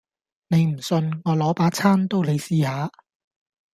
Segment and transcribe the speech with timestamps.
[0.47, 2.91] 你唔信，我攞把餐刀你試下